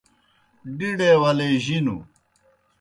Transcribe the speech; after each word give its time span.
ڈِڈے 0.77 1.11
ولے 1.21 1.49
جِنوْ 1.63 1.97